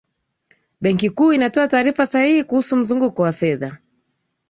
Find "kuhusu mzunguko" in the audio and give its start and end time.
2.43-3.21